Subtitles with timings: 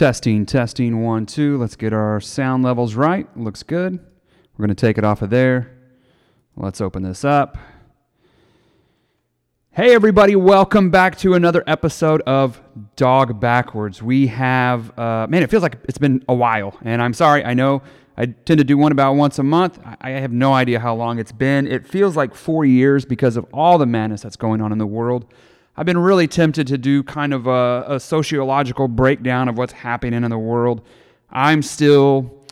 [0.00, 1.58] Testing, testing, one, two.
[1.58, 3.28] Let's get our sound levels right.
[3.36, 3.98] Looks good.
[4.56, 5.76] We're going to take it off of there.
[6.56, 7.58] Let's open this up.
[9.72, 12.62] Hey, everybody, welcome back to another episode of
[12.96, 14.02] Dog Backwards.
[14.02, 17.44] We have, uh, man, it feels like it's been a while, and I'm sorry.
[17.44, 17.82] I know
[18.16, 19.78] I tend to do one about once a month.
[20.00, 21.66] I have no idea how long it's been.
[21.66, 24.86] It feels like four years because of all the madness that's going on in the
[24.86, 25.26] world.
[25.80, 30.24] I've been really tempted to do kind of a, a sociological breakdown of what's happening
[30.24, 30.82] in the world.
[31.30, 32.44] I'm still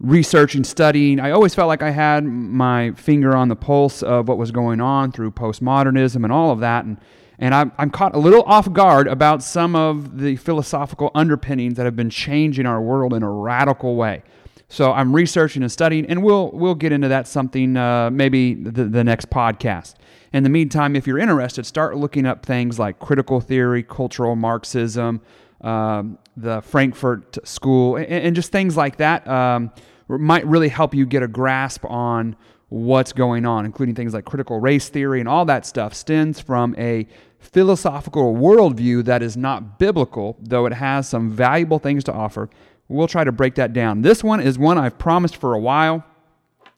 [0.00, 1.20] researching, studying.
[1.20, 4.80] I always felt like I had my finger on the pulse of what was going
[4.80, 6.84] on through postmodernism and all of that.
[6.84, 6.98] And,
[7.38, 11.84] and I'm, I'm caught a little off guard about some of the philosophical underpinnings that
[11.84, 14.24] have been changing our world in a radical way.
[14.68, 18.84] So I'm researching and studying, and we'll we'll get into that something uh, maybe the,
[18.84, 19.94] the next podcast.
[20.32, 25.20] In the meantime, if you're interested, start looking up things like critical theory, cultural Marxism,
[25.60, 29.26] um, the Frankfurt School, and, and, just things like that.
[29.28, 29.70] Um,
[30.08, 32.36] might really help you get a grasp on
[32.68, 36.74] what's going on, including things like critical race theory and all that stuff stems from
[36.76, 37.06] a
[37.38, 42.50] philosophical worldview that is not biblical, though it has some valuable things to offer
[42.88, 44.02] We'll try to break that down.
[44.02, 46.04] This one is one I've promised for a while.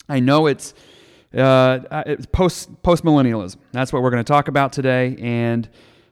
[0.09, 0.73] I know it's,
[1.37, 3.57] uh, it's post post millennialism.
[3.73, 5.17] That's what we're going to talk about today.
[5.21, 5.69] And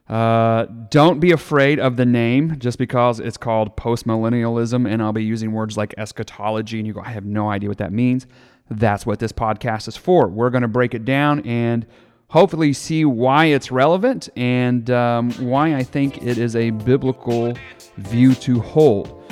[0.08, 5.12] uh, don't be afraid of the name just because it's called post millennialism, and I'll
[5.12, 8.26] be using words like eschatology, and you go, I have no idea what that means.
[8.70, 10.28] That's what this podcast is for.
[10.28, 11.86] We're going to break it down and
[12.28, 17.54] hopefully see why it's relevant and um, why I think it is a biblical
[17.96, 19.22] view to hold.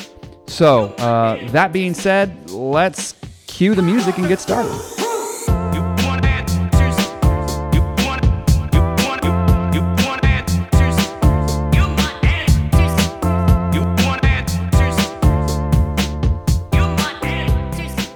[0.46, 3.14] So, uh, that being said, let's
[3.46, 4.72] cue the music and get started.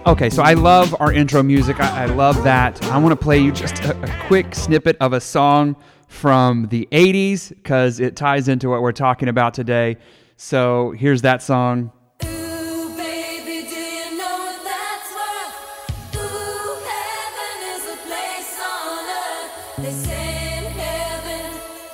[0.08, 1.80] Okay, so I love our intro music.
[1.80, 2.82] I, I love that.
[2.86, 6.88] I want to play you just a, a, quick snippet of a song from the
[6.90, 9.98] 80s because it ties into what we're talking about today.
[10.38, 11.92] So here's that song.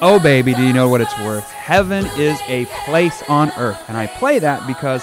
[0.07, 1.51] Oh, baby, do you know what it's worth?
[1.51, 3.83] Heaven is a place on earth.
[3.89, 5.03] And I play that because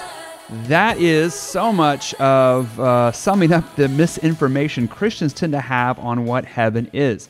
[0.67, 6.25] that is so much of uh, summing up the misinformation Christians tend to have on
[6.25, 7.29] what heaven is.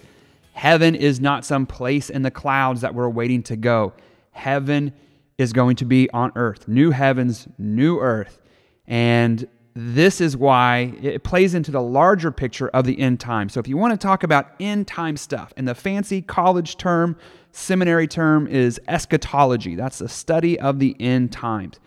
[0.52, 3.94] Heaven is not some place in the clouds that we're waiting to go.
[4.32, 4.92] Heaven
[5.38, 6.68] is going to be on earth.
[6.68, 8.42] New heavens, new earth.
[8.86, 13.48] And this is why it plays into the larger picture of the end time.
[13.48, 17.16] So if you want to talk about end time stuff and the fancy college term,
[17.52, 19.76] seminary term is eschatology.
[19.76, 21.80] That's the study of the end times.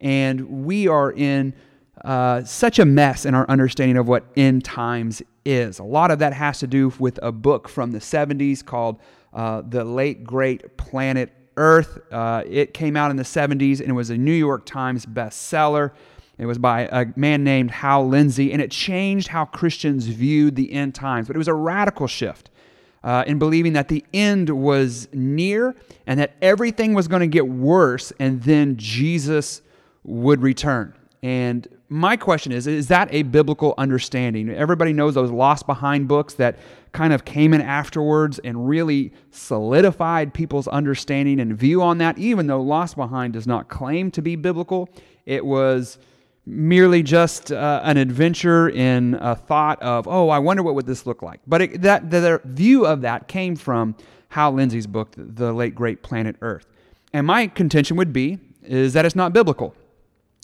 [0.00, 1.54] And we are in
[2.04, 5.78] uh, such a mess in our understanding of what end times is.
[5.78, 9.00] A lot of that has to do with a book from the 70s called
[9.32, 11.98] uh, The Late Great Planet Earth.
[12.10, 15.92] Uh, it came out in the 70s and it was a New York Times bestseller.
[16.38, 20.72] It was by a man named Hal Lindsey, and it changed how Christians viewed the
[20.72, 21.26] end times.
[21.26, 22.50] But it was a radical shift
[23.04, 25.74] uh, in believing that the end was near
[26.06, 29.62] and that everything was going to get worse and then Jesus
[30.04, 30.94] would return.
[31.22, 34.50] And my question is is that a biblical understanding?
[34.50, 36.58] Everybody knows those Left Behind books that
[36.92, 42.46] kind of came in afterwards and really solidified people's understanding and view on that, even
[42.48, 44.88] though Left Behind does not claim to be biblical.
[45.24, 45.98] It was
[46.44, 51.06] merely just uh, an adventure in a thought of, oh, I wonder what would this
[51.06, 51.40] look like.
[51.46, 53.94] But it, that the view of that came from
[54.28, 56.66] Hal Lindsey's book, The Late Great Planet Earth.
[57.12, 59.74] And my contention would be is that it's not biblical.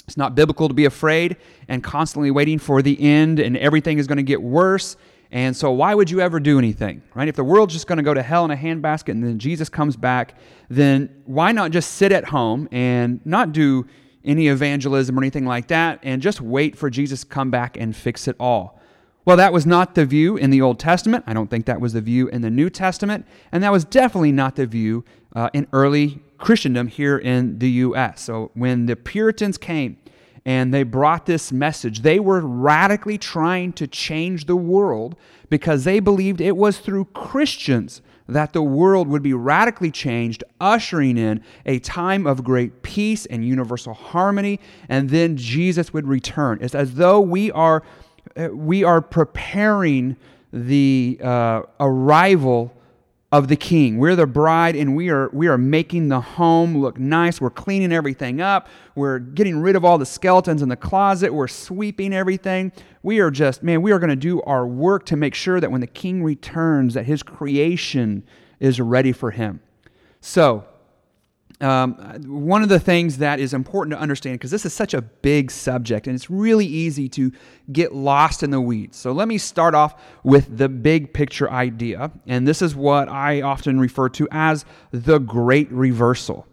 [0.07, 1.37] It's not biblical to be afraid
[1.69, 4.97] and constantly waiting for the end and everything is going to get worse.
[5.31, 7.29] And so, why would you ever do anything, right?
[7.29, 9.69] If the world's just going to go to hell in a handbasket and then Jesus
[9.69, 10.35] comes back,
[10.71, 13.87] then why not just sit at home and not do
[14.25, 17.95] any evangelism or anything like that, and just wait for Jesus to come back and
[17.95, 18.79] fix it all.
[19.25, 21.25] Well, that was not the view in the Old Testament.
[21.27, 23.27] I don't think that was the view in the New Testament.
[23.53, 25.05] And that was definitely not the view
[25.37, 28.23] uh, in early Christendom here in the U.S.
[28.23, 29.99] So when the Puritans came
[30.45, 35.17] and they brought this message, they were radically trying to change the world
[35.51, 41.17] because they believed it was through Christians that the world would be radically changed, ushering
[41.17, 46.59] in a time of great peace and universal harmony, and then Jesus would return.
[46.61, 47.83] It's as though we are,
[48.37, 50.17] uh, we are preparing
[50.53, 52.75] the uh, arrival
[53.31, 53.99] of the king.
[53.99, 57.41] We're the bride and we are we are making the home look nice.
[57.41, 58.69] We're cleaning everything up.
[58.95, 61.33] We're getting rid of all the skeletons in the closet.
[61.33, 62.73] We're sweeping everything.
[63.03, 65.71] We are just man, we are going to do our work to make sure that
[65.71, 68.25] when the king returns that his creation
[68.61, 69.61] is ready for him.
[70.21, 70.65] So,
[71.61, 71.95] um,
[72.27, 75.51] one of the things that is important to understand, because this is such a big
[75.51, 77.33] subject and it's really easy to
[77.73, 78.97] get lost in the weeds.
[78.97, 82.13] So, let me start off with the big picture idea.
[82.27, 86.47] And this is what I often refer to as the great reversal.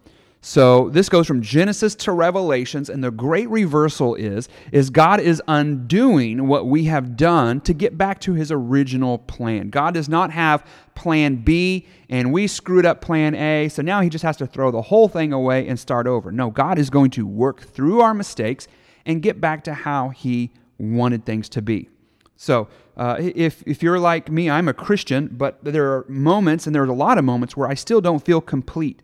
[0.48, 5.42] So this goes from Genesis to Revelations, and the great reversal is, is God is
[5.48, 9.72] undoing what we have done to get back to his original plan.
[9.72, 10.64] God does not have
[10.94, 14.70] plan B, and we screwed up plan A, so now he just has to throw
[14.70, 16.32] the whole thing away and start over.
[16.32, 18.68] No, God is going to work through our mistakes
[19.04, 21.90] and get back to how he wanted things to be.
[22.36, 22.68] So,
[22.98, 26.88] uh, if, if you're like me, I'm a Christian, but there are moments, and there's
[26.88, 29.02] a lot of moments, where I still don't feel complete.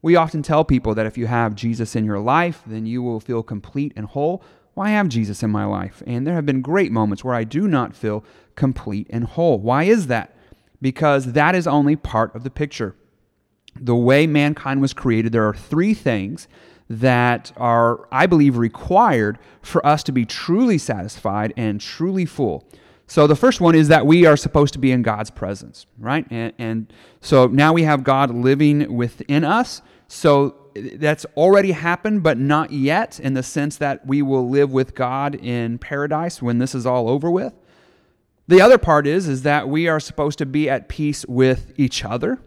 [0.00, 3.20] We often tell people that if you have Jesus in your life, then you will
[3.20, 4.42] feel complete and whole.
[4.74, 6.02] Why have Jesus in my life?
[6.06, 8.24] And there have been great moments where I do not feel
[8.54, 9.58] complete and whole.
[9.58, 10.36] Why is that?
[10.80, 12.94] Because that is only part of the picture.
[13.80, 16.46] The way mankind was created, there are three things
[16.88, 22.64] that are, I believe, required for us to be truly satisfied and truly full.
[23.08, 26.26] So the first one is that we are supposed to be in God's presence, right?
[26.30, 29.80] And, and so now we have God living within us.
[30.08, 34.94] So that's already happened, but not yet in the sense that we will live with
[34.94, 37.54] God in paradise when this is all over with.
[38.46, 42.04] The other part is is that we are supposed to be at peace with each
[42.04, 42.38] other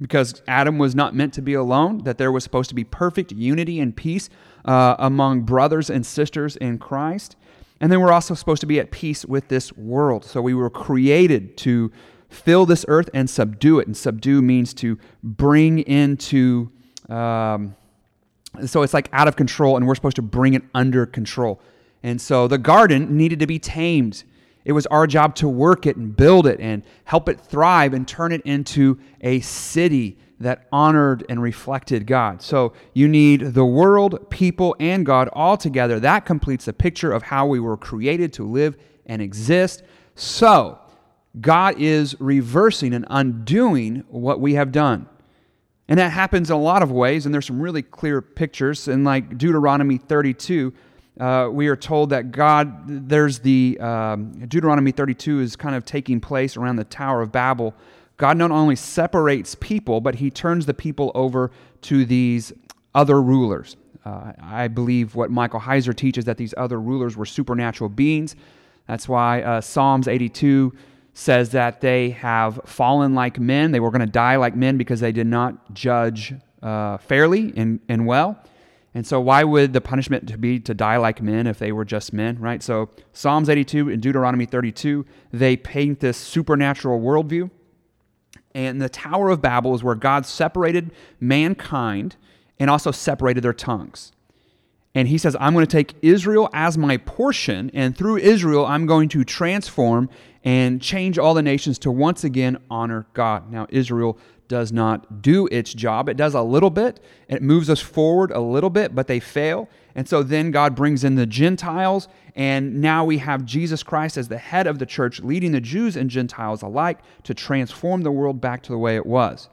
[0.00, 3.32] because Adam was not meant to be alone, that there was supposed to be perfect
[3.32, 4.28] unity and peace
[4.66, 7.36] uh, among brothers and sisters in Christ.
[7.84, 10.24] And then we're also supposed to be at peace with this world.
[10.24, 11.92] So we were created to
[12.30, 13.86] fill this earth and subdue it.
[13.86, 16.72] And subdue means to bring into,
[17.10, 17.76] um,
[18.64, 21.60] so it's like out of control, and we're supposed to bring it under control.
[22.02, 24.24] And so the garden needed to be tamed.
[24.64, 28.08] It was our job to work it and build it and help it thrive and
[28.08, 32.42] turn it into a city that honored and reflected God.
[32.42, 36.00] So you need the world, people, and God all together.
[36.00, 38.76] That completes the picture of how we were created to live
[39.06, 39.82] and exist.
[40.14, 40.78] So
[41.40, 45.08] God is reversing and undoing what we have done.
[45.88, 48.88] And that happens in a lot of ways, and there's some really clear pictures.
[48.88, 50.72] In like Deuteronomy 32,
[51.20, 56.20] uh, we are told that God, there's the, um, Deuteronomy 32 is kind of taking
[56.20, 57.74] place around the Tower of Babel
[58.16, 61.50] God not only separates people, but he turns the people over
[61.82, 62.52] to these
[62.94, 63.76] other rulers.
[64.04, 68.36] Uh, I believe what Michael Heiser teaches that these other rulers were supernatural beings.
[68.86, 70.72] That's why uh, Psalms 82
[71.14, 73.72] says that they have fallen like men.
[73.72, 77.80] They were going to die like men because they did not judge uh, fairly and,
[77.88, 78.38] and well.
[78.96, 82.12] And so, why would the punishment be to die like men if they were just
[82.12, 82.62] men, right?
[82.62, 87.50] So, Psalms 82 and Deuteronomy 32, they paint this supernatural worldview
[88.54, 92.16] and the Tower of Babel is where God separated mankind
[92.58, 94.12] and also separated their tongues.
[94.94, 98.86] And he says, I'm going to take Israel as my portion, and through Israel, I'm
[98.86, 100.08] going to transform
[100.44, 103.50] and change all the nations to once again honor God.
[103.50, 104.16] Now, Israel
[104.46, 106.08] does not do its job.
[106.08, 109.68] It does a little bit, it moves us forward a little bit, but they fail.
[109.94, 114.28] And so then God brings in the Gentiles, and now we have Jesus Christ as
[114.28, 118.40] the head of the church, leading the Jews and Gentiles alike to transform the world
[118.40, 119.48] back to the way it was.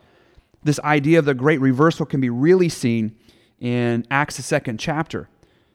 [0.64, 3.16] This idea of the great reversal can be really seen
[3.60, 5.30] in Acts, the second chapter.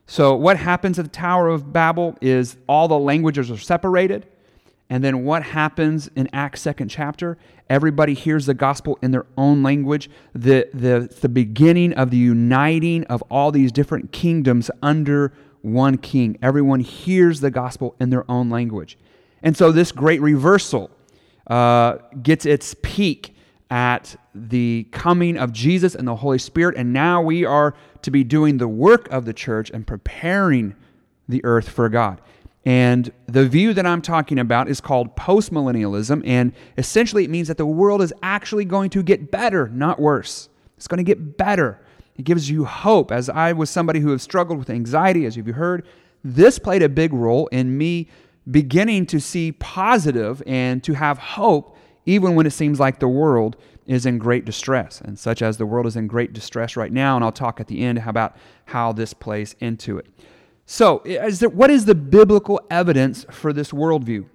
[0.06, 4.26] So, what happens at the Tower of Babel is all the languages are separated.
[4.88, 7.38] And then what happens in Acts second chapter?
[7.68, 10.08] Everybody hears the gospel in their own language.
[10.32, 16.38] The, the, the beginning of the uniting of all these different kingdoms under one king.
[16.40, 18.96] Everyone hears the gospel in their own language.
[19.42, 20.90] And so this great reversal
[21.48, 23.34] uh, gets its peak
[23.68, 26.76] at the coming of Jesus and the Holy Spirit.
[26.76, 30.76] And now we are to be doing the work of the church and preparing
[31.28, 32.20] the earth for God.
[32.66, 36.22] And the view that I'm talking about is called postmillennialism.
[36.26, 40.48] And essentially, it means that the world is actually going to get better, not worse.
[40.76, 41.80] It's going to get better.
[42.16, 43.12] It gives you hope.
[43.12, 45.86] As I was somebody who has struggled with anxiety, as you've heard,
[46.24, 48.08] this played a big role in me
[48.50, 53.56] beginning to see positive and to have hope, even when it seems like the world
[53.86, 57.14] is in great distress, and such as the world is in great distress right now.
[57.14, 60.06] And I'll talk at the end about how this plays into it.
[60.68, 64.26] So, is there, what is the biblical evidence for this worldview?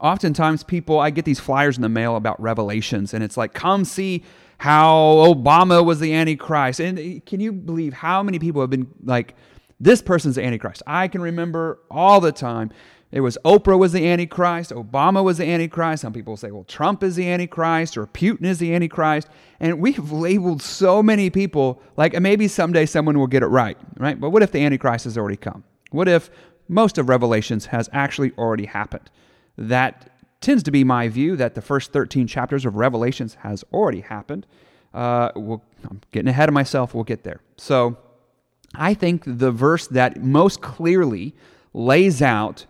[0.00, 3.84] Oftentimes, people, I get these flyers in the mail about revelations, and it's like, come
[3.84, 4.24] see
[4.58, 4.92] how
[5.24, 6.80] Obama was the Antichrist.
[6.80, 9.36] And eh, can you believe how many people have been like,
[9.78, 10.82] this person's the Antichrist?
[10.88, 12.72] I can remember all the time.
[13.12, 16.00] It was Oprah was the Antichrist, Obama was the Antichrist.
[16.00, 19.28] Some people say, well, Trump is the Antichrist or Putin is the Antichrist.
[19.60, 24.18] And we've labeled so many people like maybe someday someone will get it right, right?
[24.18, 25.62] But what if the Antichrist has already come?
[25.90, 26.30] What if
[26.68, 29.10] most of Revelations has actually already happened?
[29.58, 34.00] That tends to be my view that the first 13 chapters of Revelations has already
[34.00, 34.46] happened.
[34.94, 36.94] Uh, we'll, I'm getting ahead of myself.
[36.94, 37.40] We'll get there.
[37.58, 37.98] So
[38.74, 41.34] I think the verse that most clearly
[41.74, 42.64] lays out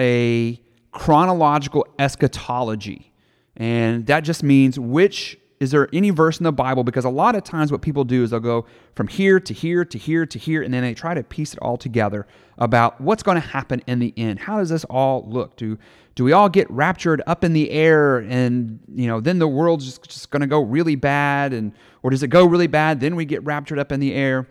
[0.00, 0.60] a
[0.92, 3.12] chronological eschatology.
[3.56, 6.84] And that just means which is there any verse in the Bible?
[6.84, 8.64] Because a lot of times what people do is they'll go
[8.94, 11.58] from here to here to here to here, and then they try to piece it
[11.58, 12.26] all together
[12.56, 14.38] about what's going to happen in the end.
[14.38, 15.56] How does this all look?
[15.56, 15.78] Do
[16.14, 19.84] do we all get raptured up in the air and you know then the world's
[19.84, 23.14] just, just going to go really bad and or does it go really bad then
[23.14, 24.48] we get raptured up in the air?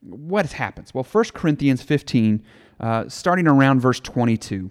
[0.00, 0.92] What happens?
[0.92, 2.42] Well, 1 Corinthians 15,
[2.80, 4.70] uh, starting around verse 22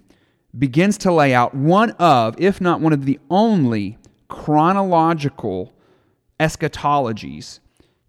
[0.58, 3.98] begins to lay out one of, if not one of the only,
[4.28, 5.74] chronological
[6.40, 7.60] eschatologies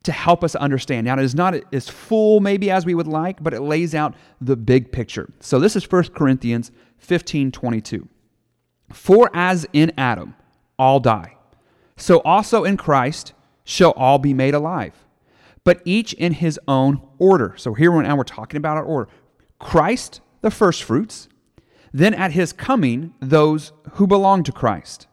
[0.03, 1.07] to help us understand.
[1.07, 4.15] Now, it is not as full, maybe, as we would like, but it lays out
[4.41, 5.29] the big picture.
[5.41, 8.09] So, this is 1 Corinthians 15 22.
[8.93, 10.35] For as in Adam
[10.79, 11.37] all die,
[11.97, 14.95] so also in Christ shall all be made alive,
[15.65, 17.55] but each in his own order.
[17.59, 19.11] So, here now we're talking about our order
[19.59, 21.29] Christ, the firstfruits
[21.93, 25.07] then at his coming, those who belong to Christ.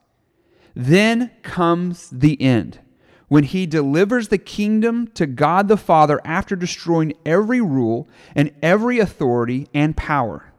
[0.75, 2.79] Then comes the end,
[3.27, 8.99] when he delivers the kingdom to God the Father after destroying every rule and every
[8.99, 10.51] authority and power.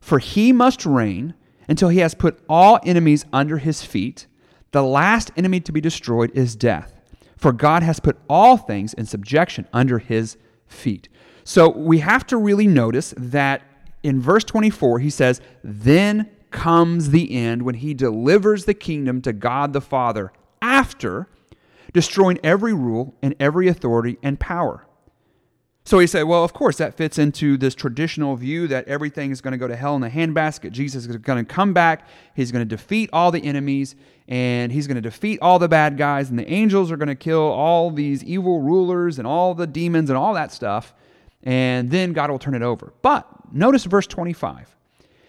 [0.00, 1.34] For he must reign
[1.68, 4.26] until he has put all enemies under his feet.
[4.72, 7.00] The last enemy to be destroyed is death.
[7.36, 10.36] For God has put all things in subjection under his
[10.66, 11.08] feet.
[11.44, 13.62] So we have to really notice that
[14.06, 19.32] in verse 24, he says, Then comes the end when he delivers the kingdom to
[19.32, 20.32] God the Father
[20.62, 21.28] after
[21.92, 24.86] destroying every rule and every authority and power.
[25.84, 29.40] So he said, well, of course, that fits into this traditional view that everything is
[29.40, 30.72] going to go to hell in the handbasket.
[30.72, 32.08] Jesus is going to come back.
[32.34, 33.94] He's going to defeat all the enemies
[34.26, 36.28] and he's going to defeat all the bad guys.
[36.28, 40.10] And the angels are going to kill all these evil rulers and all the demons
[40.10, 40.92] and all that stuff.
[41.46, 42.92] And then God will turn it over.
[43.02, 44.76] But notice verse 25.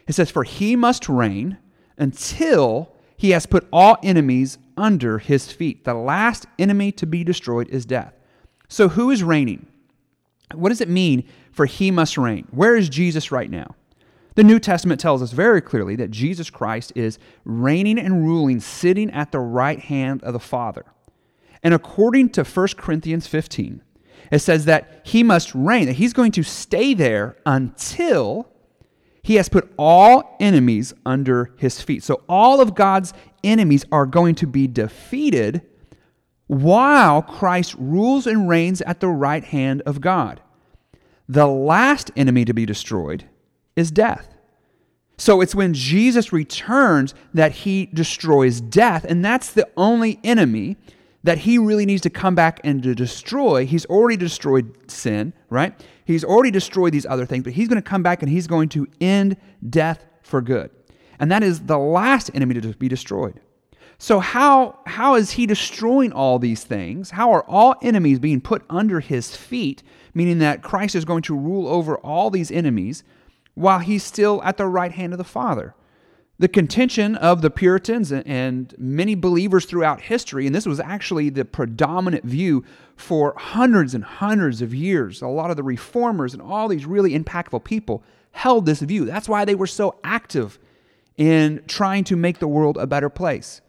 [0.07, 1.59] It says, For he must reign
[1.97, 5.85] until he has put all enemies under his feet.
[5.85, 8.13] The last enemy to be destroyed is death.
[8.67, 9.67] So, who is reigning?
[10.53, 12.47] What does it mean for he must reign?
[12.51, 13.75] Where is Jesus right now?
[14.35, 19.11] The New Testament tells us very clearly that Jesus Christ is reigning and ruling, sitting
[19.11, 20.85] at the right hand of the Father.
[21.63, 23.81] And according to 1 Corinthians 15,
[24.31, 28.49] it says that he must reign, that he's going to stay there until
[29.23, 32.03] he has put all enemies under his feet.
[32.03, 35.61] So all of God's enemies are going to be defeated
[36.47, 40.41] while Christ rules and reigns at the right hand of God.
[41.27, 43.25] The last enemy to be destroyed
[43.75, 44.33] is death.
[45.17, 50.77] So it's when Jesus returns that he destroys death, and that's the only enemy
[51.27, 53.65] that he really needs to come back and to destroy.
[53.65, 55.73] He's already destroyed sin, right?
[56.05, 58.69] He's already destroyed these other things, but he's going to come back and he's going
[58.69, 59.35] to end
[59.69, 60.71] death for good.
[61.19, 63.41] And that is the last enemy to be destroyed.
[63.97, 67.09] So how how is he destroying all these things?
[67.09, 71.35] How are all enemies being put under his feet, meaning that Christ is going to
[71.35, 73.03] rule over all these enemies
[73.53, 75.75] while he's still at the right hand of the Father?
[76.39, 81.43] The contention of the Puritans and many believers throughout history, and this was actually the
[81.45, 82.63] predominant view
[82.95, 85.21] for hundreds and hundreds of years.
[85.21, 89.05] A lot of the reformers and all these really impactful people held this view.
[89.05, 90.59] That's why they were so active
[91.17, 93.61] in trying to make the world a better place,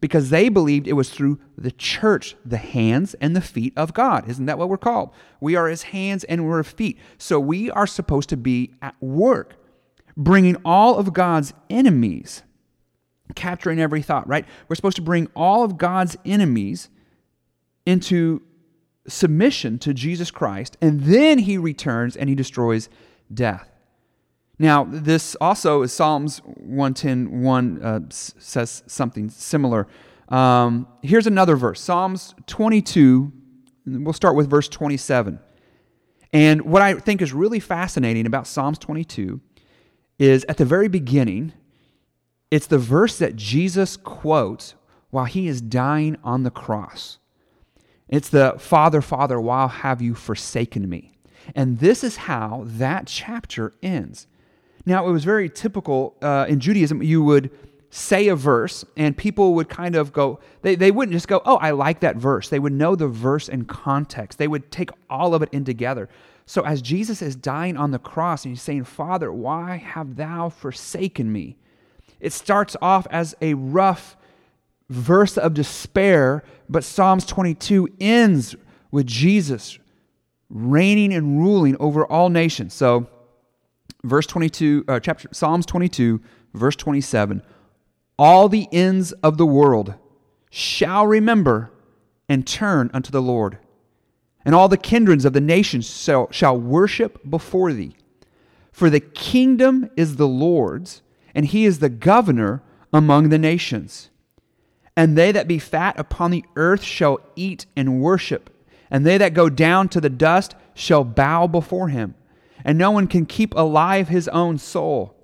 [0.00, 4.28] because they believed it was through the church, the hands and the feet of God.
[4.28, 5.10] Isn't that what we're called?
[5.40, 6.98] We are his hands and we're his feet.
[7.18, 9.54] So we are supposed to be at work
[10.16, 12.42] bringing all of God's enemies,
[13.34, 14.46] capturing every thought, right?
[14.68, 16.88] We're supposed to bring all of God's enemies
[17.84, 18.42] into
[19.06, 22.88] submission to Jesus Christ, and then he returns and he destroys
[23.32, 23.70] death.
[24.58, 29.86] Now, this also is Psalms 110 1 uh, says something similar.
[30.28, 33.32] Um, here's another verse Psalms 22,
[33.86, 35.38] we'll start with verse 27.
[36.32, 39.40] And what I think is really fascinating about Psalms 22
[40.18, 41.52] is at the very beginning,
[42.50, 44.74] It's the verse that Jesus quotes
[45.10, 47.18] while he is dying on the cross.
[48.08, 51.12] It's the Father, Father, why have you forsaken me?
[51.54, 54.26] And this is how that chapter ends.
[54.84, 57.02] Now, it was very typical uh, in Judaism.
[57.02, 57.50] You would
[57.90, 61.56] say a verse, and people would kind of go, they, they wouldn't just go, Oh,
[61.56, 62.48] I like that verse.
[62.48, 66.08] They would know the verse in context, they would take all of it in together.
[66.46, 70.48] So, as Jesus is dying on the cross and he's saying, Father, why have thou
[70.48, 71.56] forsaken me?
[72.20, 74.16] It starts off as a rough
[74.88, 78.54] verse of despair, but Psalms 22 ends
[78.90, 79.78] with Jesus
[80.48, 82.74] reigning and ruling over all nations.
[82.74, 83.08] So,
[84.04, 86.20] verse 22, uh, chapter Psalms 22,
[86.54, 87.42] verse 27,
[88.18, 89.94] all the ends of the world
[90.50, 91.72] shall remember
[92.28, 93.58] and turn unto the Lord,
[94.46, 97.94] and all the kindreds of the nations shall, shall worship before thee.
[98.72, 101.02] For the kingdom is the Lord's,
[101.34, 104.08] and he is the governor among the nations.
[104.96, 108.48] And they that be fat upon the earth shall eat and worship
[108.90, 112.14] and they that go down to the dust shall bow before him,
[112.64, 115.14] and no one can keep alive his own soul.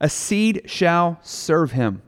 [0.00, 2.02] A seed shall serve him.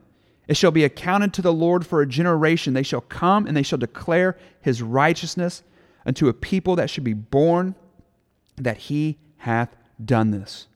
[0.46, 2.74] It shall be accounted to the Lord for a generation.
[2.74, 5.62] They shall come and they shall declare his righteousness
[6.06, 7.74] unto a people that should be born,
[8.56, 10.66] that he hath done this.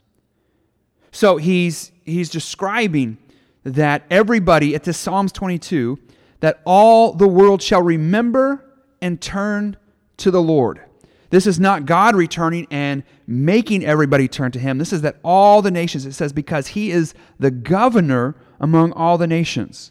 [1.13, 3.19] So he's, he's describing
[3.63, 5.99] that everybody at this Psalms 22,
[6.41, 8.65] that all the world shall remember
[9.01, 9.77] and turn
[10.19, 10.81] to the Lord.
[11.31, 14.79] This is not God returning and making everybody turn to him.
[14.79, 19.19] This is that all the nations, it says, because he is the governor among all
[19.19, 19.91] the nations.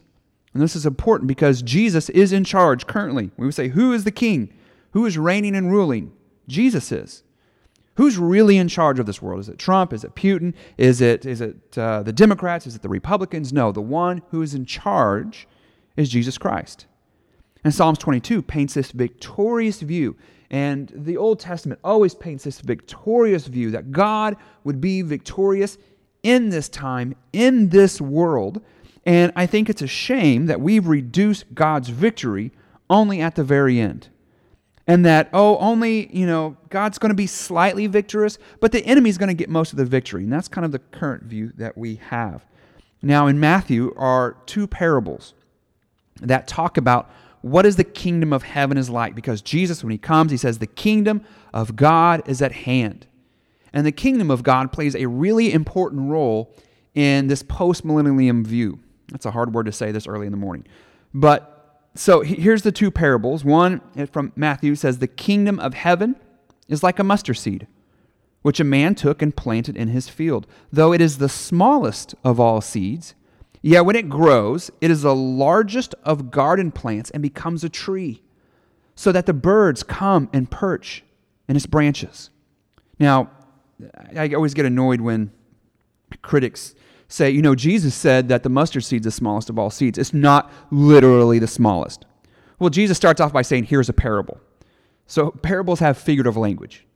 [0.54, 3.32] And this is important because Jesus is in charge currently.
[3.38, 4.54] We would say, Who is the king?
[4.94, 6.14] Who is reigning and ruling?
[6.48, 7.24] Jesus is.
[7.96, 9.42] Who's really in charge of this world?
[9.42, 9.94] Is it Trump?
[9.94, 10.54] Is it Putin?
[10.78, 12.66] Is it, is it uh, the Democrats?
[12.66, 13.54] Is it the Republicans?
[13.54, 15.48] No, the one who is in charge
[15.96, 16.88] is Jesus Christ.
[17.64, 20.16] And Psalms 22 paints this victorious view.
[20.50, 25.78] And the Old Testament always paints this victorious view that God would be victorious
[26.24, 28.62] in this time, in this world.
[29.06, 32.52] And I think it's a shame that we've reduced God's victory
[32.90, 34.10] only at the very end.
[34.86, 39.18] And that, oh, only, you know, God's going to be slightly victorious, but the enemy's
[39.18, 40.24] going to get most of the victory.
[40.24, 42.46] And that's kind of the current view that we have.
[43.02, 45.34] Now, in Matthew are two parables
[46.22, 47.10] that talk about
[47.42, 50.60] what is the kingdom of heaven is like because Jesus when he comes he says
[50.60, 53.06] the kingdom of God is at hand.
[53.74, 56.56] And the kingdom of God plays a really important role
[56.94, 58.80] in this post-millennium view.
[59.10, 60.66] That's a hard word to say this early in the morning.
[61.14, 61.53] But
[61.96, 63.44] so here's the two parables.
[63.44, 66.16] One eh, from Matthew says the kingdom of heaven
[66.68, 67.68] is like a mustard seed
[68.44, 70.46] which a man took and planted in his field.
[70.72, 73.16] Though it is the smallest of all seeds,
[73.64, 78.22] yeah, when it grows, it is the largest of garden plants and becomes a tree,
[78.94, 81.04] so that the birds come and perch
[81.48, 82.30] in its branches.
[83.00, 83.32] Now,
[84.16, 85.32] I always get annoyed when
[86.22, 86.76] critics
[87.14, 90.00] say, you know, Jesus said that the mustard seed is the smallest of all seeds.
[90.00, 92.06] It's not literally the smallest.
[92.58, 94.40] Well, Jesus starts off by saying, here's a parable.
[95.06, 96.88] So parables have figurative language.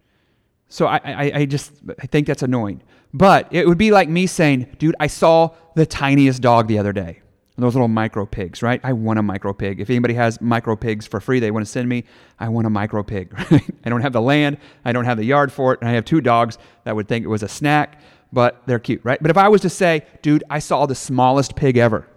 [0.69, 2.81] So I, I, I just I think that's annoying.
[3.13, 6.93] But it would be like me saying, dude, I saw the tiniest dog the other
[6.93, 7.21] day.
[7.59, 8.79] Those little micro pigs, right?
[8.83, 9.79] I want a micro pig.
[9.79, 12.03] If anybody has micro pigs for free, they want to send me,
[12.39, 13.33] I want a micro pig.
[13.83, 16.05] I don't have the land, I don't have the yard for it, and I have
[16.05, 17.99] two dogs that would think it was a snack,
[18.31, 19.21] but they're cute, right?
[19.21, 22.07] But if I was to say, dude, I saw the smallest pig ever,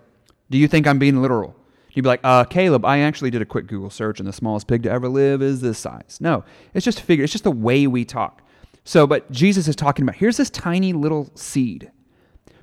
[0.50, 1.54] do you think I'm being literal?
[1.92, 4.66] You'd be like, uh, Caleb, I actually did a quick Google search, and the smallest
[4.66, 6.18] pig to ever live is this size.
[6.20, 6.44] No,
[6.74, 7.24] it's just a figure.
[7.24, 8.42] It's just the way we talk.
[8.84, 11.90] So, but Jesus is talking about here's this tiny little seed,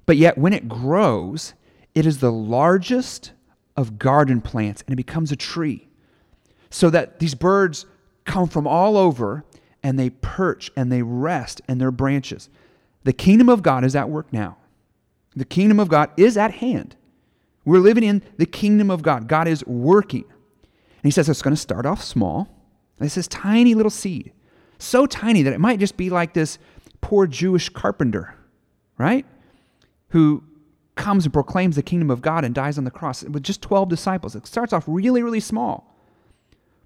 [0.06, 1.54] but yet when it grows,
[1.94, 3.34] it is the largest
[3.76, 5.88] of garden plants and it becomes a tree.
[6.70, 7.86] So that these birds
[8.26, 9.46] come from all over
[9.84, 12.50] and they perch and they rest in their branches.
[13.08, 14.58] The kingdom of God is at work now.
[15.34, 16.98] The kingdom of God is at hand.
[17.64, 19.28] We're living in the kingdom of God.
[19.28, 20.24] God is working.
[20.24, 22.50] And he says it's going to start off small.
[23.00, 24.34] This is tiny little seed
[24.80, 26.58] so tiny that it might just be like this
[27.02, 28.36] poor Jewish carpenter,
[28.98, 29.26] right?
[30.10, 30.44] Who
[30.96, 33.90] comes and proclaims the kingdom of God and dies on the cross with just 12
[33.90, 34.36] disciples.
[34.36, 35.96] It starts off really, really small,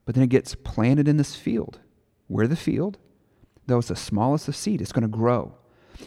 [0.05, 1.79] but then it gets planted in this field.
[2.27, 2.97] Where the field,
[3.67, 5.53] though it's the smallest of seed, it's going to grow.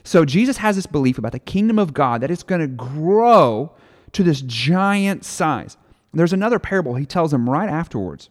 [0.02, 3.74] So Jesus has this belief about the kingdom of God that it's going to grow
[4.12, 5.76] to this giant size.
[6.12, 8.30] There's another parable he tells them right afterwards.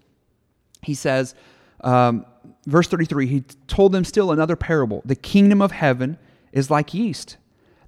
[0.82, 1.36] He says,
[1.82, 2.26] um,
[2.66, 5.02] verse 33, he told them still another parable.
[5.06, 6.18] The kingdom of heaven
[6.52, 7.38] is like yeast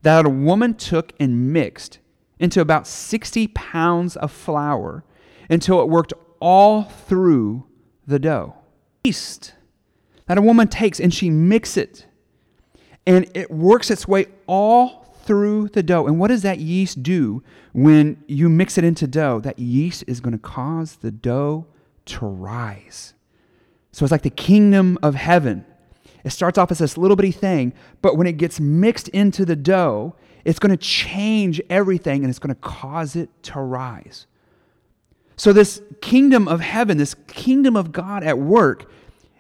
[0.02, 2.00] that a woman took and mixed
[2.40, 5.04] into about 60 pounds of flour
[5.50, 7.66] until it worked all through
[8.06, 8.56] the dough.
[9.04, 9.54] Yeast
[10.28, 12.06] that a woman takes and she mixes it
[13.06, 16.08] and it works its way all through the dough.
[16.08, 19.40] And what does that yeast do when you mix it into dough?
[19.40, 21.66] That yeast is going to cause the dough
[22.06, 23.14] to rise.
[23.92, 25.66] So it's like the kingdom of heaven.
[26.24, 29.56] It starts off as this little bitty thing, but when it gets mixed into the
[29.56, 34.28] dough, it's going to change everything and it's going to cause it to rise.
[35.38, 38.90] So, this kingdom of heaven, this kingdom of God at work,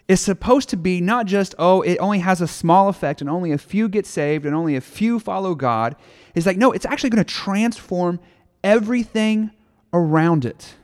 [0.08, 3.52] is supposed to be not just, oh, it only has a small effect and only
[3.52, 5.96] a few get saved and only a few follow God.
[6.36, 8.20] It's like, no, it's actually going to transform
[8.64, 9.52] everything
[9.94, 10.76] around it.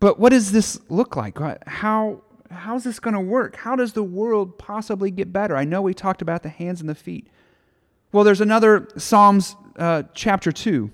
[0.00, 1.38] But what does this look like?
[1.66, 3.56] How, how's this going to work?
[3.56, 5.56] How does the world possibly get better?
[5.56, 7.28] I know we talked about the hands and the feet.
[8.12, 10.90] Well, there's another Psalms uh, chapter 2,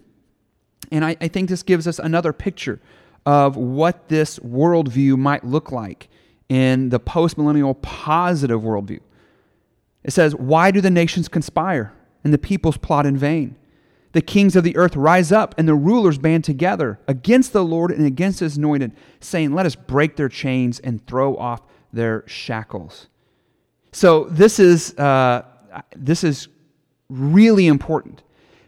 [0.90, 2.80] and I, I think this gives us another picture
[3.24, 6.08] of what this worldview might look like
[6.48, 9.00] in the postmillennial positive worldview.
[10.02, 13.56] It says, Why do the nations conspire and the peoples plot in vain?
[14.12, 17.90] The kings of the earth rise up and the rulers band together against the Lord
[17.90, 23.08] and against his anointed, saying, Let us break their chains and throw off their shackles.
[23.92, 25.42] So this is, uh,
[25.96, 26.48] this is
[27.08, 28.22] really important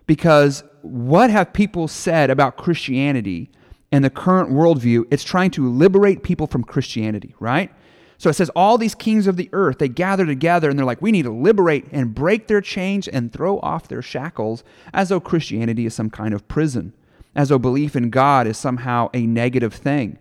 [0.07, 3.51] because what have people said about Christianity
[3.93, 7.71] and the current worldview, it's trying to liberate people from Christianity, right?
[8.19, 11.03] So it says, all these kings of the earth, they gather together and they're like,
[11.03, 15.21] we need to liberate and break their chains and throw off their shackles, as though
[15.21, 16.95] Christianity is some kind of prison,
[17.35, 20.19] as though belief in God is somehow a negative thing.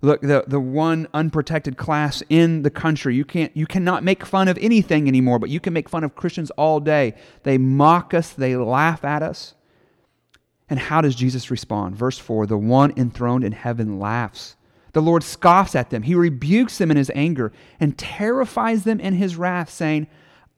[0.00, 4.48] Look, the, the one unprotected class in the country, you, can't, you cannot make fun
[4.48, 7.14] of anything anymore, but you can make fun of Christians all day.
[7.42, 9.54] They mock us, they laugh at us.
[10.68, 11.96] And how does Jesus respond?
[11.96, 14.56] Verse 4 The one enthroned in heaven laughs.
[14.92, 16.02] The Lord scoffs at them.
[16.02, 20.06] He rebukes them in his anger and terrifies them in his wrath, saying,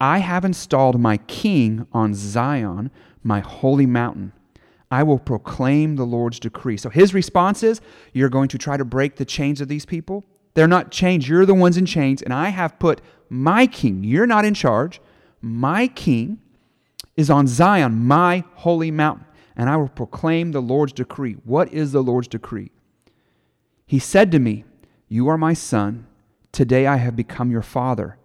[0.01, 2.93] I have installed my king on Zion,
[3.25, 4.33] my holy mountain.
[4.91, 6.77] I will proclaim the Lord's decree.
[6.77, 7.81] So his response is,
[8.13, 10.25] You're going to try to break the chains of these people?
[10.55, 11.29] They're not chains.
[11.29, 15.01] You're the ones in chains, and I have put my king, you're not in charge,
[15.43, 16.41] my king
[17.17, 19.27] is on Zion, my holy mountain
[19.59, 21.35] and I will proclaim the Lord's decree.
[21.45, 22.71] What is the Lord's decree?
[23.85, 24.65] He said to me,
[25.09, 26.07] You are my son.
[26.53, 28.17] Today I have become your father.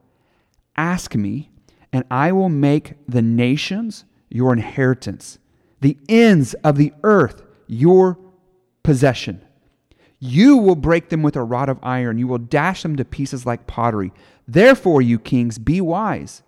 [0.78, 1.50] Ask me,
[1.92, 5.40] and I will make the nations your inheritance,
[5.82, 8.18] the ends of the earth your
[8.84, 9.42] possession.
[10.20, 12.18] You will break them with a rod of iron.
[12.18, 14.14] You will dash them to pieces like pottery.
[14.48, 16.44] Therefore, you kings, be wise.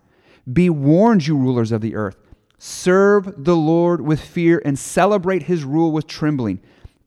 [0.52, 2.18] Be warned, you rulers of the earth.
[2.58, 6.62] Serve the Lord with fear and celebrate his rule with trembling.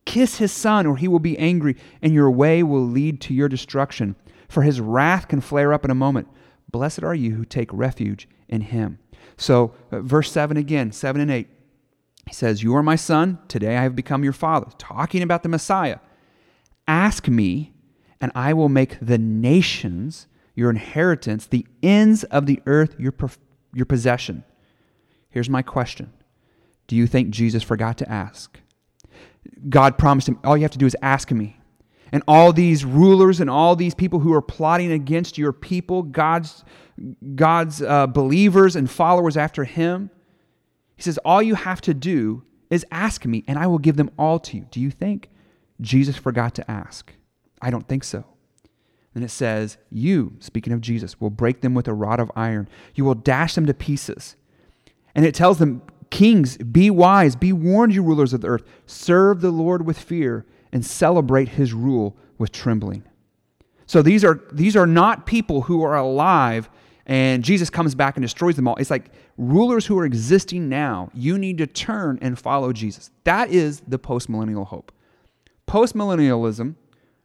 [0.05, 3.49] Kiss his son, or he will be angry, and your way will lead to your
[3.49, 4.15] destruction.
[4.47, 6.27] For his wrath can flare up in a moment.
[6.71, 8.99] Blessed are you who take refuge in him.
[9.37, 11.47] So, uh, verse 7 again, 7 and 8.
[12.27, 13.39] He says, You are my son.
[13.47, 14.67] Today I have become your father.
[14.77, 15.99] Talking about the Messiah.
[16.87, 17.73] Ask me,
[18.19, 23.13] and I will make the nations your inheritance, the ends of the earth your,
[23.73, 24.43] your possession.
[25.29, 26.11] Here's my question
[26.87, 28.59] Do you think Jesus forgot to ask?
[29.67, 31.57] God promised him, All you have to do is ask me.
[32.11, 36.63] And all these rulers and all these people who are plotting against your people, God's,
[37.35, 40.09] God's uh, believers and followers after him,
[40.95, 44.11] he says, All you have to do is ask me, and I will give them
[44.17, 44.65] all to you.
[44.71, 45.29] Do you think
[45.81, 47.13] Jesus forgot to ask?
[47.61, 48.25] I don't think so.
[49.13, 52.67] Then it says, You, speaking of Jesus, will break them with a rod of iron.
[52.95, 54.35] You will dash them to pieces.
[55.15, 58.63] And it tells them, Kings, be wise, be warned, you rulers of the earth.
[58.85, 63.03] Serve the Lord with fear and celebrate his rule with trembling.
[63.85, 66.69] So these are, these are not people who are alive
[67.09, 68.75] and Jesus comes back and destroys them all.
[68.75, 73.09] It's like rulers who are existing now, you need to turn and follow Jesus.
[73.23, 74.91] That is the postmillennial hope.
[75.67, 76.75] Postmillennialism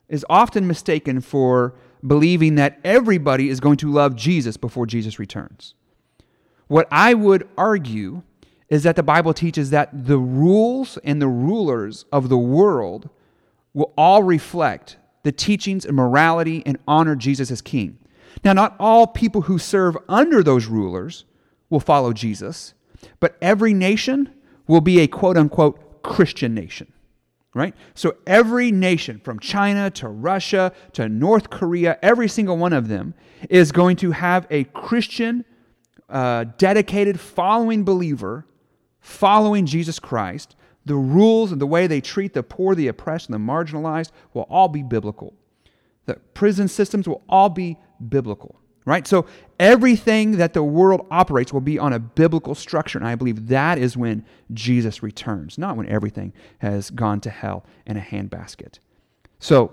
[0.09, 1.75] is often mistaken for
[2.07, 5.75] believing that everybody is going to love Jesus before Jesus returns.
[6.68, 8.22] What I would argue
[8.68, 13.09] is that the Bible teaches that the rules and the rulers of the world
[13.72, 17.98] will all reflect the teachings and morality and honor Jesus as king.
[18.44, 21.24] Now, not all people who serve under those rulers
[21.70, 22.74] will follow Jesus,
[23.20, 24.31] but every nation
[24.66, 26.92] will be a quote unquote Christian nation,
[27.55, 27.74] right?
[27.94, 33.14] So every nation, from China to Russia to North Korea, every single one of them
[33.48, 35.44] is going to have a Christian
[36.14, 38.46] uh, dedicated following believer
[39.05, 43.35] following Jesus Christ, the rules and the way they treat the poor, the oppressed, and
[43.35, 45.35] the marginalized will all be biblical.
[46.07, 47.77] The prison systems will all be
[48.09, 49.07] biblical, right?
[49.07, 49.27] So
[49.61, 52.98] everything that the world operates will be on a biblical structure.
[52.98, 54.24] And I believe that is when
[54.55, 58.79] Jesus returns, not when everything has gone to hell in a handbasket.
[59.38, 59.70] So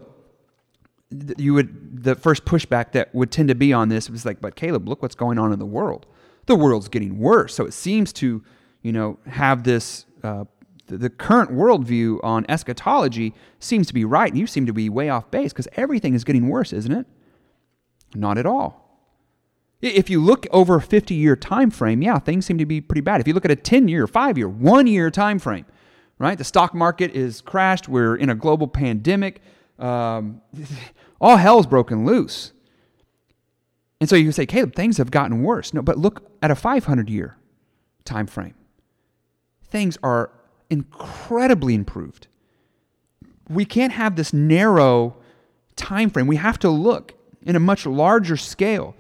[1.38, 4.56] you would the first pushback that would tend to be on this was like, but
[4.56, 6.06] Caleb, look what's going on in the world.
[6.46, 7.54] The world's getting worse.
[7.54, 8.44] So it seems to,
[8.82, 10.46] you know, have this uh,
[10.98, 14.30] the, current worldview on eschatology seems to be right.
[14.30, 17.06] and You seem to be way off base because everything is getting worse, isn't it?
[18.14, 18.80] Not at all.
[19.82, 23.02] If you look over a 50 year time frame, yeah, things seem to be pretty
[23.02, 23.20] bad.
[23.20, 25.66] If you look at a 10 year, 5 year, 1 year time frame,
[26.20, 26.38] right?
[26.38, 27.90] The stock market is crashed.
[27.90, 29.42] We're in a global pandemic.
[29.80, 30.42] Um,
[31.22, 32.54] all hell's broken loose.
[34.02, 35.76] And so you say, Caleb, things have gotten worse.
[35.76, 37.38] No, but look at a 500 year
[38.04, 38.56] time frame.
[39.64, 40.32] Things are
[40.72, 42.28] incredibly improved.
[43.48, 45.16] We can't have this narrow
[45.76, 46.26] time frame.
[46.26, 48.96] We have to look in a much larger scale.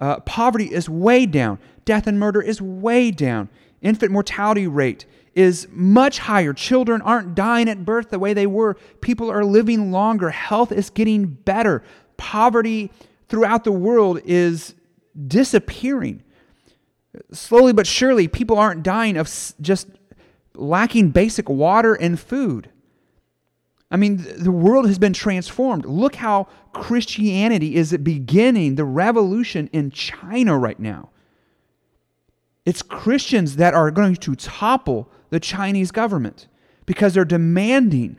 [0.00, 1.58] Uh, poverty is way down.
[1.84, 3.50] Death and murder is way down.
[3.82, 6.54] Infant mortality rate is much higher.
[6.54, 8.78] Children aren't dying at birth the way they were.
[9.02, 10.30] People are living longer.
[10.30, 11.82] Health is getting better.
[12.16, 12.90] Poverty
[13.28, 14.74] throughout the world is
[15.26, 16.22] disappearing.
[17.32, 19.28] Slowly but surely, people aren't dying of
[19.60, 19.88] just
[20.54, 22.70] lacking basic water and food.
[23.90, 25.86] I mean, the world has been transformed.
[25.86, 31.08] Look how Christianity is beginning the revolution in China right now.
[32.66, 36.48] It's Christians that are going to topple the Chinese government
[36.84, 38.18] because they're demanding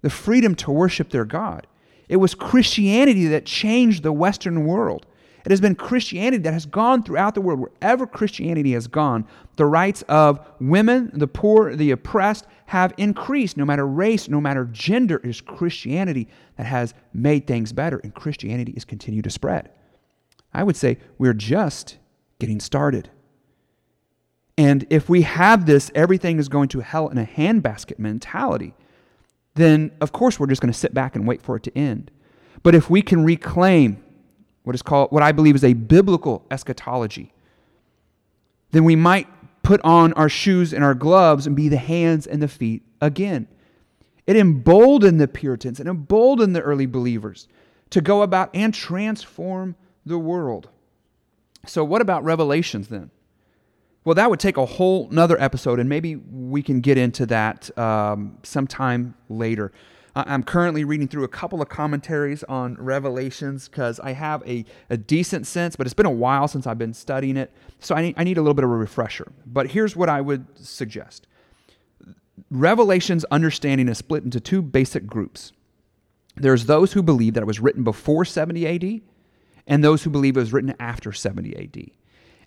[0.00, 1.66] the freedom to worship their God.
[2.08, 5.06] It was Christianity that changed the Western world.
[5.44, 7.60] It has been Christianity that has gone throughout the world.
[7.60, 13.56] Wherever Christianity has gone, the rights of women, the poor, the oppressed have increased.
[13.56, 18.14] No matter race, no matter gender, it is Christianity that has made things better, and
[18.14, 19.70] Christianity is continued to spread.
[20.52, 21.98] I would say we're just
[22.38, 23.10] getting started.
[24.58, 28.74] And if we have this, everything is going to hell in a handbasket mentality,
[29.58, 32.10] then of course we're just going to sit back and wait for it to end.
[32.62, 34.02] But if we can reclaim
[34.62, 37.32] what is called what I believe is a biblical eschatology,
[38.70, 39.26] then we might
[39.62, 43.48] put on our shoes and our gloves and be the hands and the feet again.
[44.26, 47.48] It emboldened the Puritans and emboldened the early believers
[47.90, 50.68] to go about and transform the world.
[51.66, 53.10] So, what about Revelations then?
[54.08, 57.76] Well, that would take a whole nother episode, and maybe we can get into that
[57.78, 59.70] um, sometime later.
[60.14, 64.96] I'm currently reading through a couple of commentaries on Revelations because I have a, a
[64.96, 67.52] decent sense, but it's been a while since I've been studying it.
[67.80, 69.30] So I need, I need a little bit of a refresher.
[69.44, 71.26] But here's what I would suggest
[72.50, 75.52] Revelation's understanding is split into two basic groups.
[76.34, 79.02] There's those who believe that it was written before 70 AD,
[79.66, 81.90] and those who believe it was written after 70 AD.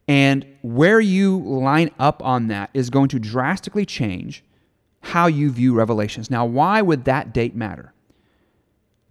[0.07, 4.43] And where you line up on that is going to drastically change
[5.01, 6.29] how you view Revelations.
[6.29, 7.93] Now, why would that date matter?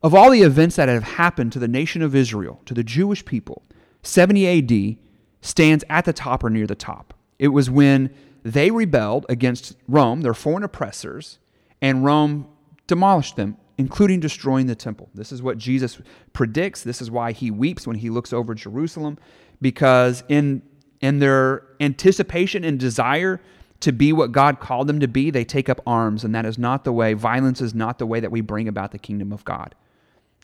[0.02, 3.24] Of all the events that have happened to the nation of Israel, to the Jewish
[3.24, 3.62] people,
[4.02, 4.96] 70 AD
[5.42, 7.14] stands at the top or near the top.
[7.38, 11.38] It was when they rebelled against Rome, their foreign oppressors,
[11.82, 12.48] and Rome
[12.86, 15.10] demolished them, including destroying the temple.
[15.14, 16.00] This is what Jesus
[16.32, 16.82] predicts.
[16.82, 19.18] This is why he weeps when he looks over Jerusalem,
[19.60, 20.62] because in,
[21.00, 23.40] in their anticipation and desire
[23.80, 26.58] to be what God called them to be, they take up arms, and that is
[26.58, 27.14] not the way.
[27.14, 29.74] Violence is not the way that we bring about the kingdom of God.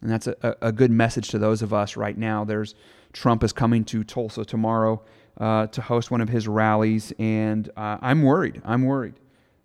[0.01, 2.45] And that's a, a good message to those of us right now.
[2.45, 2.75] There's
[3.13, 5.03] Trump is coming to Tulsa tomorrow
[5.39, 8.61] uh, to host one of his rallies, and uh, I'm worried.
[8.65, 9.15] I'm worried.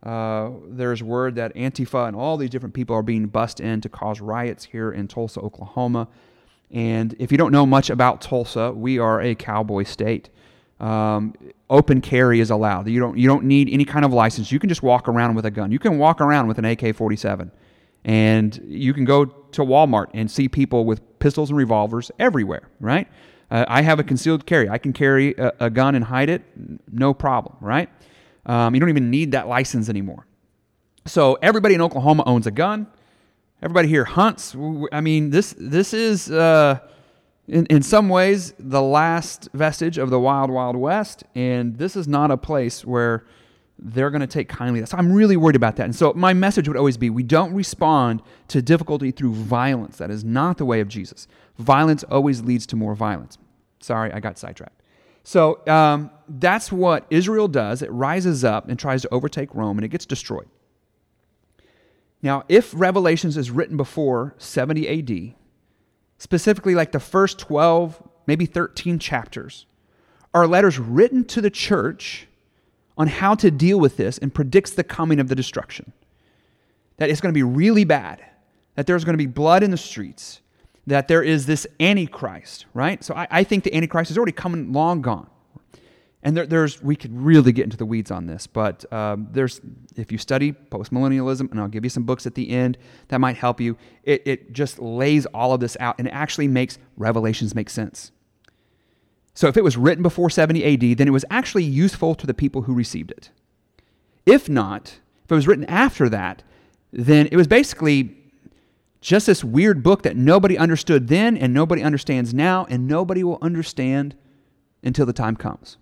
[0.04, 3.90] Uh, there's word that Antifa and all these different people are being bussed in to
[3.90, 6.08] cause riots here in Tulsa, Oklahoma.
[6.72, 10.30] And if you don't know much about Tulsa, we are a cowboy state.
[10.82, 11.36] Um,
[11.70, 12.90] open carry is allowed.
[12.90, 14.52] You don't you don't need any kind of license.
[14.52, 15.72] You can just walk around with a gun.
[15.72, 17.52] You can walk around with an AK-47,
[18.04, 22.68] and you can go to Walmart and see people with pistols and revolvers everywhere.
[22.80, 23.08] Right?
[23.52, 24.70] Uh, I have a concealed carry.
[24.70, 26.42] I can carry a, a gun and hide it,
[26.92, 27.58] no problem.
[27.62, 27.88] Right?
[28.48, 30.26] Um, you don't even need that license anymore.
[31.06, 32.88] So everybody in Oklahoma owns a gun.
[33.62, 34.56] Everybody here hunts.
[34.92, 36.32] I mean, this this is.
[36.32, 36.80] Uh,
[37.52, 41.26] in, in some ways, the last vestige of the wild, wild west.
[41.36, 43.26] And this is not a place where
[43.78, 44.86] they're going to take kindly.
[44.86, 45.84] So I'm really worried about that.
[45.84, 49.98] And so my message would always be we don't respond to difficulty through violence.
[49.98, 51.28] That is not the way of Jesus.
[51.58, 53.38] Violence always leads to more violence.
[53.82, 54.82] Sorry, I got sidetracked.
[55.26, 57.82] So um, that's what Israel does.
[57.82, 60.48] It rises up and tries to overtake Rome, and it gets destroyed.
[62.22, 65.36] Now, if Revelations is written before 70 AD,
[66.22, 69.66] specifically like the first 12, maybe 13 chapters,
[70.36, 72.28] are letters written to the church
[72.96, 75.92] on how to deal with this and predicts the coming of the destruction.
[76.98, 78.24] That it's going to be really bad,
[78.76, 80.42] that there's going to be blood in the streets,
[80.86, 83.04] that there is this Antichrist, right?
[83.04, 85.28] So I, I think the Antichrist is already coming long gone.
[86.24, 89.60] And there, there's, we could really get into the weeds on this, but um, there's,
[89.96, 93.38] if you study postmillennialism, and I'll give you some books at the end that might
[93.38, 97.56] help you, it, it just lays all of this out and it actually makes Revelations
[97.56, 98.12] make sense.
[99.34, 102.34] So if it was written before 70 AD, then it was actually useful to the
[102.34, 103.32] people who received it.
[104.26, 106.44] If not, if it was written after that,
[106.92, 108.18] then it was basically
[109.00, 113.40] just this weird book that nobody understood then and nobody understands now and nobody will
[113.42, 114.16] understand
[114.84, 115.78] until the time comes.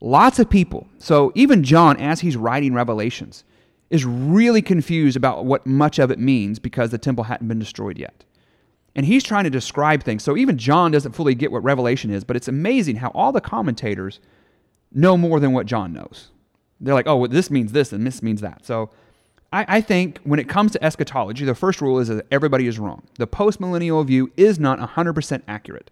[0.00, 3.44] Lots of people, so even John, as he's writing Revelations,
[3.88, 7.98] is really confused about what much of it means because the temple hadn't been destroyed
[7.98, 8.24] yet.
[8.94, 10.22] And he's trying to describe things.
[10.22, 13.40] So even John doesn't fully get what Revelation is, but it's amazing how all the
[13.40, 14.20] commentators
[14.92, 16.30] know more than what John knows.
[16.80, 18.64] They're like, oh, well, this means this and this means that.
[18.64, 18.90] So
[19.52, 22.78] I, I think when it comes to eschatology, the first rule is that everybody is
[22.78, 23.02] wrong.
[23.18, 25.90] The postmillennial view is not 100% accurate.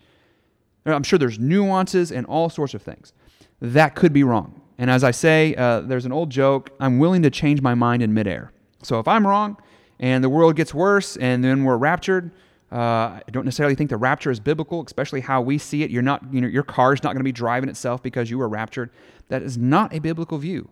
[0.87, 3.12] I'm sure there's nuances and all sorts of things
[3.61, 4.61] that could be wrong.
[4.79, 8.03] And as I say, uh, there's an old joke I'm willing to change my mind
[8.03, 8.53] in midair.
[8.83, 9.57] So if I'm wrong
[10.01, 12.33] and the world gets worse and then we're raptured,
[12.73, 15.90] uh, I don't necessarily think the rapture is biblical, especially how we see it.
[15.90, 18.38] You're not, you know, your car is not going to be driving itself because you
[18.38, 18.90] were raptured.
[19.29, 20.69] That is not a biblical view.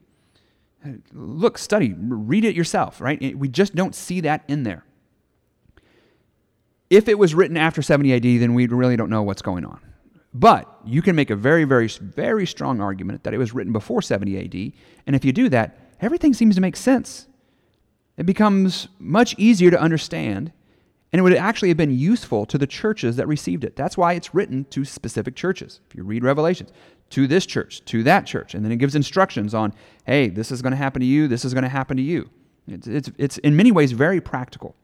[1.12, 3.38] Look, study, read it yourself, right?
[3.38, 4.84] We just don't see that in there.
[6.90, 9.80] If it was written after 70 AD, then we really don't know what's going on.
[10.34, 14.00] But you can make a very, very, very strong argument that it was written before
[14.00, 14.72] 70 AD.
[15.06, 17.26] And if you do that, everything seems to make sense.
[18.16, 20.52] It becomes much easier to understand,
[21.12, 23.76] and it would actually have been useful to the churches that received it.
[23.76, 25.80] That's why it's written to specific churches.
[25.88, 26.72] If you read Revelations,
[27.10, 28.54] to this church, to that church.
[28.54, 29.74] And then it gives instructions on,
[30.06, 32.30] hey, this is going to happen to you, this is going to happen to you.
[32.66, 34.74] It's, it's, it's in many ways very practical.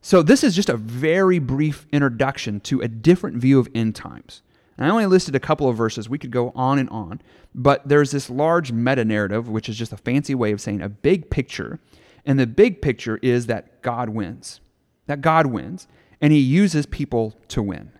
[0.00, 4.42] So, this is just a very brief introduction to a different view of end times.
[4.76, 6.08] And I only listed a couple of verses.
[6.08, 7.20] We could go on and on.
[7.54, 10.88] But there's this large meta narrative, which is just a fancy way of saying a
[10.88, 11.78] big picture.
[12.26, 14.60] And the big picture is that God wins,
[15.06, 15.86] that God wins,
[16.20, 17.92] and he uses people to win.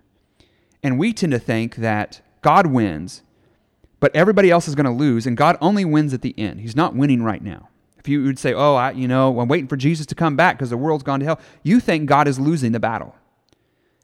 [0.83, 3.23] And we tend to think that God wins,
[4.01, 6.61] but everybody else is going to lose, and God only wins at the end.
[6.61, 7.69] He's not winning right now.
[7.99, 10.59] If you would say, oh, I, you know, I'm waiting for Jesus to come back
[10.59, 13.15] because the world's gone to hell, you think God is losing the battle.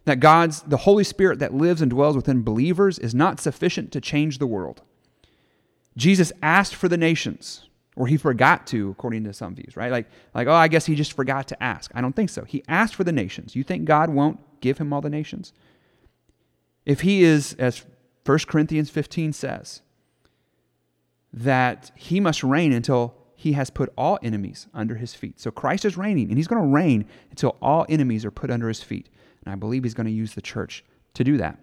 [0.06, 4.00] That God's, the Holy Spirit that lives and dwells within believers is not sufficient to
[4.00, 4.82] change the world.
[5.96, 9.90] Jesus asked for the nations, or he forgot to, according to some views, right?
[9.90, 11.90] Like, like, oh, I guess he just forgot to ask.
[11.94, 12.44] I don't think so.
[12.44, 13.54] He asked for the nations.
[13.54, 15.52] You think God won't give him all the nations?
[16.86, 17.84] If he is, as
[18.24, 19.82] 1 Corinthians 15 says
[21.32, 25.40] that he must reign until he has put all enemies under his feet.
[25.40, 28.68] So Christ is reigning, and he's going to reign until all enemies are put under
[28.68, 29.08] his feet.
[29.44, 31.58] And I believe he's going to use the church to do that.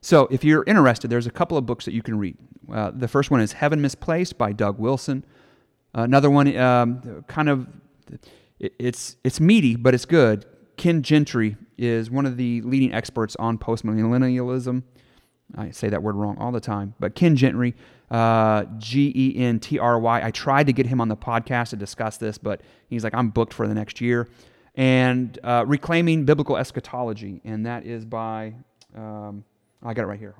[0.00, 2.36] So if you're interested, there's a couple of books that you can read.
[2.72, 5.24] Uh, the first one is Heaven Misplaced by Doug Wilson.
[5.94, 7.66] Another one, um, kind of,
[8.60, 10.44] it, it's, it's meaty, but it's good.
[10.76, 14.82] Ken Gentry is one of the leading experts on postmillennialism.
[15.56, 17.74] I say that word wrong all the time, but Ken Gentry,
[18.10, 20.20] uh, G E N T R Y.
[20.22, 23.30] I tried to get him on the podcast to discuss this, but he's like, I'm
[23.30, 24.28] booked for the next year.
[24.78, 28.54] And uh, Reclaiming Biblical Eschatology, and that is by,
[28.96, 29.44] um,
[29.82, 30.34] I got it right here.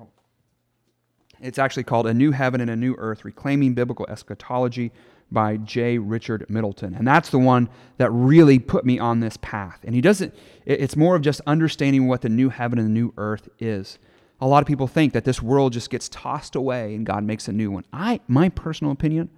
[1.41, 4.91] It's actually called A New Heaven and a New Earth Reclaiming Biblical Eschatology
[5.31, 5.99] by J.
[5.99, 6.95] Richard Middleton.
[6.95, 9.81] And that's the one that really put me on this path.
[9.83, 10.33] And he doesn't,
[10.65, 13.99] it's more of just understanding what the new heaven and the new earth is
[14.41, 17.47] a lot of people think that this world just gets tossed away and God makes
[17.47, 17.83] a new one.
[17.91, 19.29] I, my personal opinion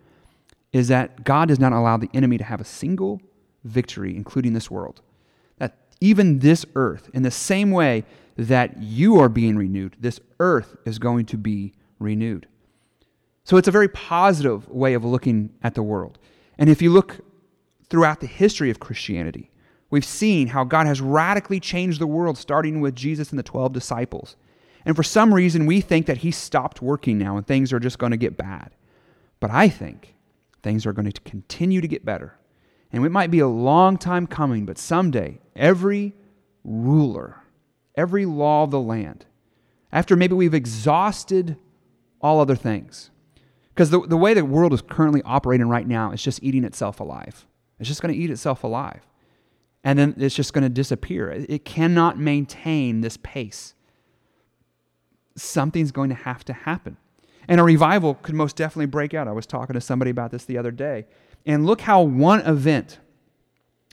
[0.71, 3.21] is that God does not allow the enemy to have a single
[3.63, 5.01] victory, including this world.
[5.57, 8.03] That even this earth, in the same way
[8.37, 12.47] that you are being renewed, this earth is going to be renewed.
[13.43, 16.19] So it's a very positive way of looking at the world.
[16.57, 17.19] And if you look
[17.89, 19.51] throughout the history of Christianity,
[19.89, 23.73] we've seen how God has radically changed the world, starting with Jesus and the 12
[23.73, 24.35] disciples.
[24.85, 27.99] And for some reason, we think that he stopped working now and things are just
[27.99, 28.71] going to get bad.
[29.39, 30.15] But I think
[30.63, 32.35] things are going to continue to get better.
[32.91, 36.13] And it might be a long time coming, but someday, every
[36.63, 37.41] ruler,
[37.95, 39.25] every law of the land,
[39.91, 41.57] after maybe we've exhausted
[42.19, 43.09] all other things.
[43.69, 46.99] Because the, the way the world is currently operating right now is just eating itself
[46.99, 47.45] alive.
[47.79, 49.01] It's just going to eat itself alive.
[49.83, 51.31] And then it's just going to disappear.
[51.31, 53.73] It cannot maintain this pace.
[55.35, 56.97] Something's going to have to happen.
[57.47, 59.27] And a revival could most definitely break out.
[59.27, 61.07] I was talking to somebody about this the other day.
[61.45, 62.99] And look how one event,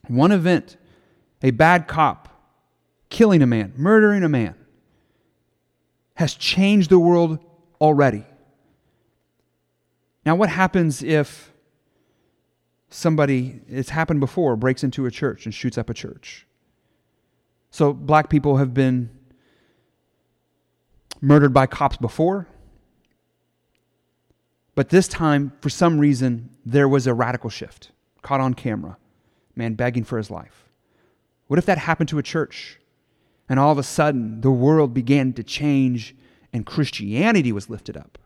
[0.07, 0.77] one event,
[1.43, 2.29] a bad cop
[3.11, 4.55] killing a man, murdering a man,
[6.15, 7.39] has changed the world
[7.81, 8.25] already.
[10.27, 11.53] Now, what happens if
[12.91, 16.47] somebody, it's happened before, breaks into a church and shoots up a church?
[17.71, 19.11] So, black people have been
[21.21, 22.47] murdered by cops before.
[24.79, 27.91] But this time, for some reason, there was a radical shift
[28.23, 28.97] caught on camera.
[29.57, 30.69] Man begging for his life.
[31.49, 32.79] What if that happened to a church?
[33.49, 36.15] And all of a sudden, the world began to change
[36.53, 38.19] and Christianity was lifted up.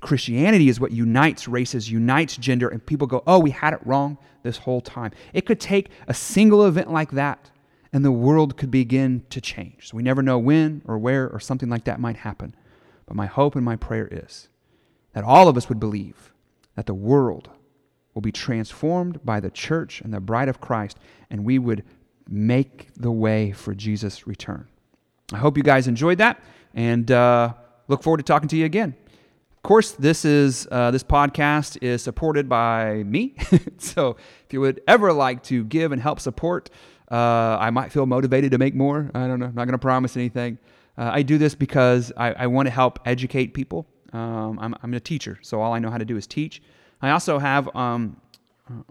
[0.00, 4.16] Christianity is what unites races, unites gender, and people go, oh, we had it wrong
[4.42, 5.10] this whole time.
[5.34, 7.50] It could take a single event like that,
[7.92, 9.90] and the world could begin to change.
[9.90, 12.56] So we never know when or where or something like that might happen.
[13.04, 14.48] But my hope and my prayer is
[15.16, 16.30] that all of us would believe
[16.74, 17.48] that the world
[18.12, 20.98] will be transformed by the church and the bride of Christ,
[21.30, 21.84] and we would
[22.28, 24.68] make the way for Jesus' return.
[25.32, 26.38] I hope you guys enjoyed that,
[26.74, 27.54] and uh,
[27.88, 28.94] look forward to talking to you again.
[29.56, 33.36] Of course, this is uh, this podcast is supported by me.
[33.78, 36.68] so, if you would ever like to give and help support,
[37.10, 39.10] uh, I might feel motivated to make more.
[39.14, 39.46] I don't know.
[39.46, 40.58] I'm not going to promise anything.
[40.98, 43.86] Uh, I do this because I, I want to help educate people.
[44.12, 46.62] Um, I'm, I'm a teacher, so all I know how to do is teach.
[47.02, 48.16] I also have um,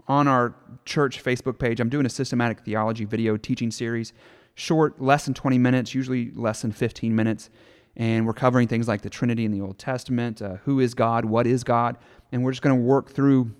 [0.08, 0.54] on our
[0.84, 4.12] church Facebook page, I'm doing a systematic theology video teaching series,
[4.54, 7.50] short, less than 20 minutes, usually less than 15 minutes.
[7.96, 11.24] And we're covering things like the Trinity in the Old Testament, uh, who is God,
[11.24, 11.96] what is God,
[12.30, 13.50] and we're just going to work through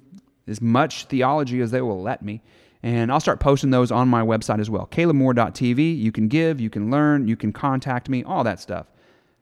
[0.47, 2.43] as much theology as they will let me.
[2.83, 5.99] And I'll start posting those on my website as well, calebmoore.tv.
[5.99, 8.87] You can give, you can learn, you can contact me, all that stuff.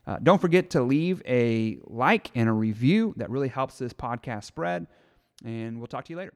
[0.06, 3.14] Uh, don't forget to leave a like and a review.
[3.16, 4.86] That really helps this podcast spread.
[5.44, 6.34] And we'll talk to you later.